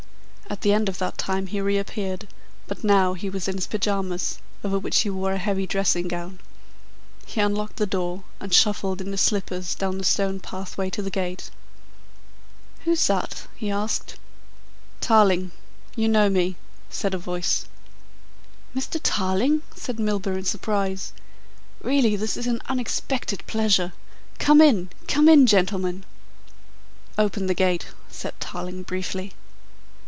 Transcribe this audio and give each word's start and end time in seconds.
At 0.49 0.59
the 0.59 0.73
end 0.73 0.89
of 0.89 0.97
that 0.97 1.17
time 1.17 1.47
he 1.47 1.61
reappeared, 1.61 2.27
but 2.67 2.83
now 2.83 3.13
he 3.13 3.29
was 3.29 3.47
in 3.47 3.55
his 3.55 3.67
pyjamas, 3.67 4.39
over 4.65 4.77
which 4.77 4.99
he 4.99 5.09
wore 5.09 5.31
a 5.31 5.37
heavy 5.37 5.65
dressing 5.65 6.09
gown. 6.09 6.41
He 7.25 7.39
unlocked 7.39 7.77
the 7.77 7.85
door, 7.85 8.25
and 8.41 8.53
shuffled 8.53 8.99
in 8.99 9.07
his 9.11 9.21
slippers 9.21 9.73
down 9.73 9.97
the 9.97 10.03
stone 10.03 10.41
pathway 10.41 10.89
to 10.89 11.01
the 11.01 11.09
gate. 11.09 11.51
"Who's 12.83 13.07
that?" 13.07 13.47
he 13.55 13.71
asked. 13.71 14.15
"Tarling. 14.99 15.51
You 15.95 16.09
know 16.09 16.29
me," 16.29 16.57
said 16.89 17.13
a 17.13 17.17
voice. 17.17 17.65
"Mr. 18.75 18.99
Tarling?" 19.01 19.61
said 19.73 19.99
Milburgh 19.99 20.39
in 20.39 20.43
surprise. 20.43 21.13
"Really 21.81 22.17
this 22.17 22.35
is 22.35 22.45
an 22.47 22.59
unexpected 22.65 23.47
pleasure. 23.47 23.93
Come 24.37 24.59
in, 24.59 24.89
come 25.07 25.29
in, 25.29 25.45
gentlemen." 25.47 26.03
"Open 27.17 27.47
the 27.47 27.53
gate," 27.53 27.87
said 28.09 28.37
Tarling 28.41 28.83
briefly. 28.83 29.31